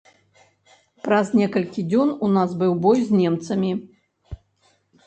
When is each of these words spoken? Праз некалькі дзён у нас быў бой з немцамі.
Праз 1.05 1.27
некалькі 1.41 1.85
дзён 1.91 2.15
у 2.27 2.33
нас 2.39 2.49
быў 2.63 2.73
бой 2.87 2.97
з 3.13 3.21
немцамі. 3.21 3.71